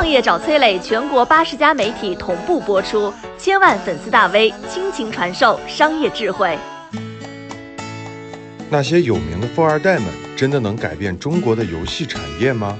[0.00, 6.58] 创业找崔磊，全国八十家媒体同步播出，千万粉丝大 V 倾情传授商业智慧。
[8.70, 12.78] 那些有名的富二代们，真的能改变中国的游戏产业吗？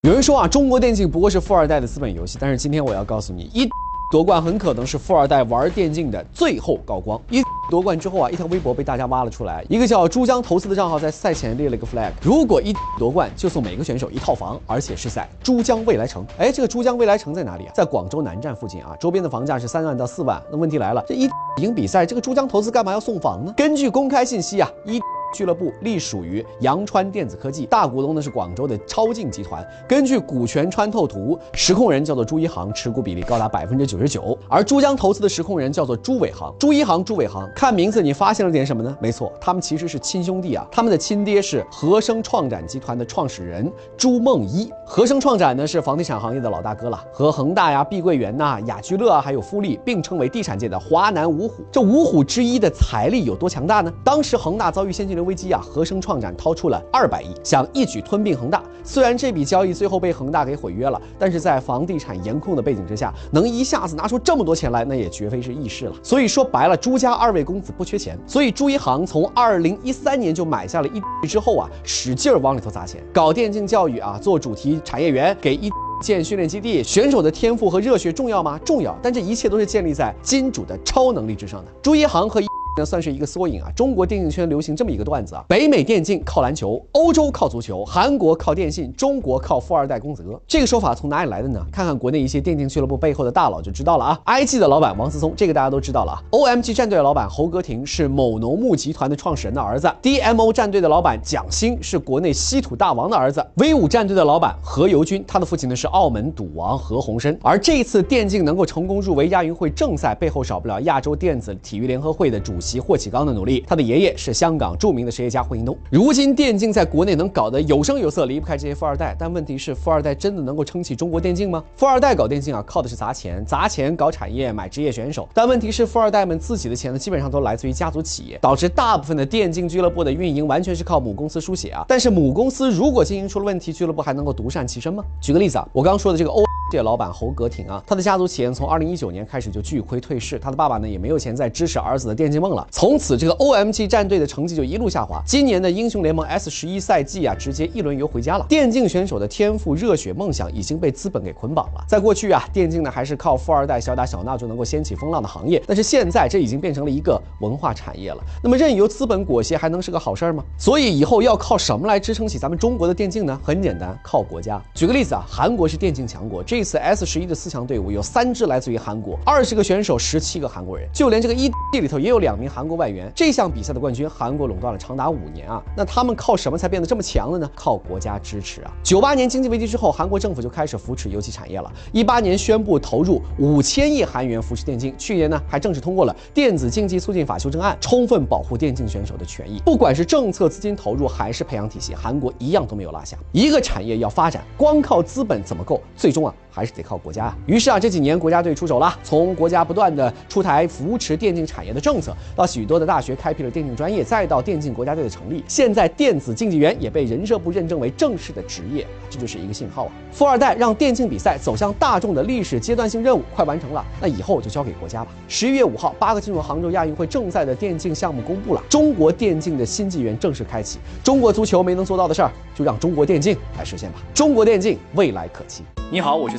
[0.00, 3.68] 有人说啊，中国电竞不过是富二代的资本游戏，但是今天我要告诉你，一
[4.10, 7.20] 夺冠很可能是富二代玩电竞的最后高光。
[7.28, 16.26] 一夺冠之后啊，一条微博被大家挖了出来，一个叫珠江投资的账号在赛前列了个 flag，如果一夺冠就送每个选手一套房，而且是在珠江未来城。
[16.36, 17.72] 哎，这个珠江未来城在哪里啊？
[17.72, 20.42] 在广州南站附近啊，周边的房价是三万到四万。
[20.50, 23.54] 那问题来了，这一赢比赛，这个珠江投资干嘛要送房呢？
[23.56, 25.00] 根据公开信息啊，一。
[25.32, 29.66] 俱乐部隶属于阳川电子科技，大股东呢是广州的超净集团。
[29.88, 34.36] 根据股权穿透图，实控人叫做朱一航，持股比例高达百分之九十九。
[34.48, 38.96] 而珠江投资的实控人叫做朱伟航，朱一航、朱伟航，看名字你发现了点什么呢？
[39.00, 40.66] 没错，他们其实是亲兄弟啊。
[40.70, 44.70] 他们的亲爹是和生创展集团的创始人朱梦一。
[44.86, 51.62] 和生创展呢是房地产行业的老大哥了，和恒大呀、碧桂园呐、雅居乐啊，还有富力并称为地产界的华南五虎。
[51.70, 53.92] 这五虎之一的财力有多强大呢？
[54.04, 55.60] 当时恒大遭遇现金危机啊！
[55.60, 58.62] 和生创展掏出了二百亿，想一举吞并恒大。
[58.82, 65.92] 虽然这笔交易最后被恒大给毁约了，但是在房地产严控的背景之下，能一下子拿出这么多钱来，那也绝非是易事了。
[66.02, 68.18] 所以说白了，朱家二位公子不缺钱。
[68.26, 75.70] 所以朱一航从二零一三年就买下了一之后啊，使劲往里头砸钱，搞电竞教育啊，做主题产业园，给一
[76.02, 76.82] 建训练基地。
[76.82, 78.58] 选手的天赋和热血重要吗？
[78.64, 78.96] 重要。
[79.02, 81.70] 但这一切都是建立在金主的超能力之上的。
[81.82, 82.49] 朱一航和一。
[82.76, 83.70] 那算是一个缩影啊！
[83.72, 90.40] 中国电竞圈流行这么一个段子啊：北美电竞靠篮球，欧洲靠足球，韩国靠电信，中国靠富二代宫泽。
[90.46, 91.60] 这个说法从哪里来的呢？
[91.72, 107.36] 看看国内一些电竞俱乐部背后的大佬就知道了啊！IG 的老板王思聪，这个大家都知道了啊；OMG 战队的老板侯格廷是某农牧集团的创始人的儿子；DMO 战队的老板蒋欣是国内稀土大王的儿子；V 五战队的老板何猷君，他的父亲呢是澳门赌王何鸿燊。
[107.42, 112.59] 而这次电竞能够成功入围亚运会正赛，背后少不了亚洲电子体育联合会的主。
[112.60, 115.76] 席霍启刚的努力，他的爷爷是香港著名的实业家霍英东。
[115.90, 119.16] 如今电竞在国内能搞得有声有色，离不开这些富二代。
[119.18, 121.64] 但问题是，富二代真的能够撑起中国电竞吗？
[121.76, 125.28] 富二代搞电竞啊，靠的是砸钱，砸钱搞产业，买职业选手。
[125.32, 131.84] 但问题是，富二代们自己的钱呢，基本上都来自于家族企业，导致大部分的电竞俱乐部的运营完全是靠母公司输血啊。
[131.88, 135.02] 但是母公司如果经营出了问题，俱乐部还能够独善其身吗？
[135.20, 136.49] 举个例子啊，我刚说的这个欧。
[136.70, 142.64] 这老板侯格廷啊，他的家族企业从二零一九年开始就巨亏退市，他的爸爸呢也没有钱再支持儿子的电竞梦了。
[142.70, 145.20] 从此，这个 OMG 战队的成绩就一路下滑。
[145.26, 148.46] 今年的英雄联盟 S 十一赛季啊，直接一轮游回家了。
[148.48, 151.84] 电竞选手的天赋、热血、梦想已经被资本给捆绑了。
[151.88, 158.18] 在过去啊，电竞呢还是靠富二代小打小闹就能够掀起风浪的行业，但是现在这已经变成了一个文化产业了。
[158.42, 160.44] 那么任由资本裹挟，还能是个好事儿吗？
[160.56, 163.36] 所以以后要靠什么来支撑起咱们中国的电竞呢？
[163.42, 164.62] 很简单，靠国家。
[164.72, 167.40] 举个例子啊，韩国是电竞强国，这次 S 十一的。
[167.40, 173.10] 四强队伍有三支来自于韩国，二十个选手，十七个韩国人，就连这个一地里头也有两名韩国外援。
[173.16, 175.62] 这项比赛的冠军，韩国垄断了长达五年啊！
[175.74, 177.50] 那他们靠什么才变得这么强了呢？
[177.54, 178.70] 靠国家支持啊！
[178.82, 181.72] 九八年经济危机之后，韩国政府就开始扶持游戏产业了。
[181.92, 189.62] 一八年宣布投入五千亿韩元扶持电竞，去年呢还正式通过了电子竞技促进法修正案，充分保护电竞选手的权益。
[189.64, 193.16] 不管是政策、资金投入还是培养体系，韩国一样都没有落下。
[193.32, 195.80] 一个产业要发展，光靠资本怎么够？
[195.96, 196.34] 最终啊！
[196.50, 197.36] 还是得靠国家啊。
[197.46, 209.92] 于是啊，这几年国家队出手了，从国家不断的出台扶持电竞产业的政策，到许多的大学开辟了电竞专业，再到电竞国家队的成立，现在电子竞技员也被人社部认证为正式的职业，这就是一个信号啊。
[210.12, 215.10] 富二代让电竞比赛走向大众的历史阶段性任务快完成了，那以后就交给国家吧。
[215.28, 220.78] 十一月五号，八个进入杭州亚运会正赛的电竞项目公布了，中国电竞的新纪元正式开启。
[221.04, 223.98] 中国足球没能做到的事儿，就让中国电竞来实现吧。
[224.12, 225.62] 中国电竞未来可期。
[225.92, 226.38] 你好，我是